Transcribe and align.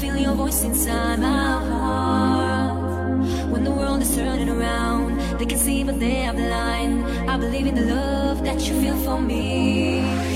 feel 0.00 0.16
your 0.16 0.34
voice 0.34 0.62
inside 0.62 1.18
my 1.20 1.52
heart. 1.70 3.50
When 3.50 3.64
the 3.64 3.70
world 3.70 4.02
is 4.02 4.14
turning 4.14 4.48
around, 4.48 5.18
they 5.38 5.46
can 5.46 5.58
see 5.58 5.84
but 5.84 5.98
they 5.98 6.26
are 6.26 6.34
blind. 6.34 7.04
I 7.30 7.36
believe 7.38 7.66
in 7.66 7.74
the 7.74 7.86
love 7.94 8.44
that 8.44 8.60
you 8.66 8.80
feel 8.80 8.96
for 8.96 9.20
me. 9.20 10.35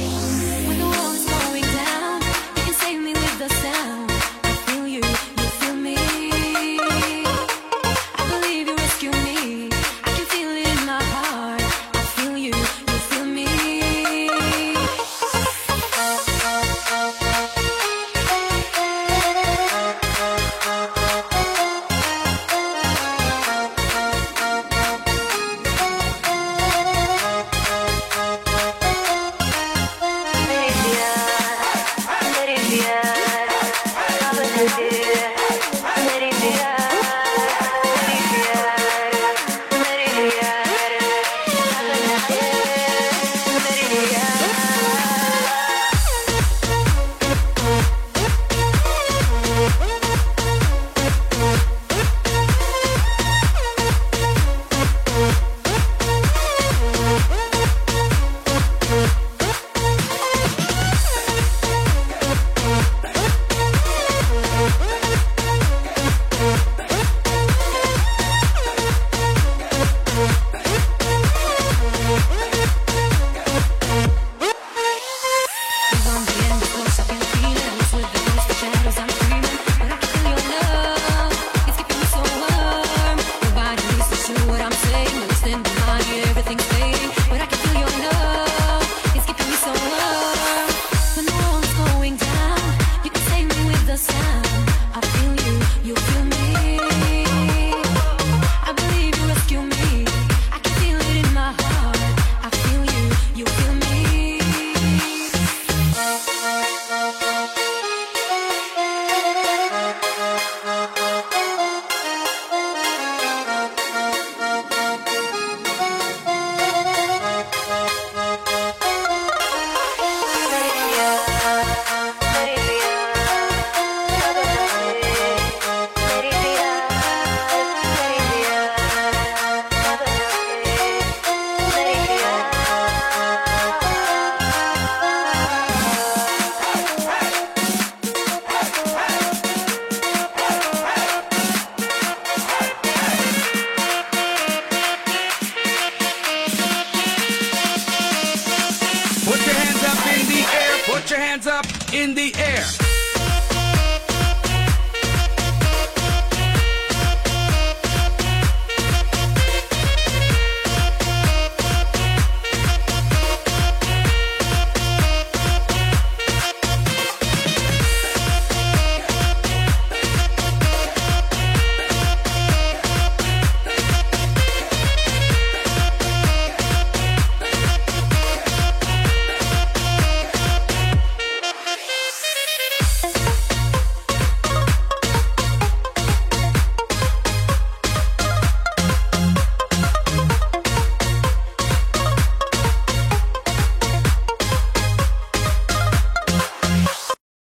Put 150.90 151.08
your 151.08 151.20
hands 151.20 151.46
up 151.46 151.66
in 151.92 152.14
the 152.14 152.34
air. 152.36 152.79